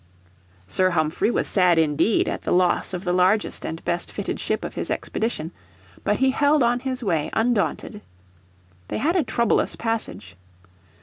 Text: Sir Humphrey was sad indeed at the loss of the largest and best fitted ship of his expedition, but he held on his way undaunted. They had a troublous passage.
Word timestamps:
Sir 0.67 0.89
Humphrey 0.89 1.29
was 1.29 1.47
sad 1.47 1.77
indeed 1.77 2.27
at 2.27 2.41
the 2.41 2.51
loss 2.51 2.91
of 2.91 3.03
the 3.03 3.13
largest 3.13 3.63
and 3.63 3.85
best 3.85 4.11
fitted 4.11 4.39
ship 4.39 4.65
of 4.65 4.73
his 4.73 4.89
expedition, 4.89 5.51
but 6.03 6.17
he 6.17 6.31
held 6.31 6.63
on 6.63 6.79
his 6.79 7.03
way 7.03 7.29
undaunted. 7.33 8.01
They 8.87 8.97
had 8.97 9.15
a 9.15 9.21
troublous 9.23 9.75
passage. 9.75 10.35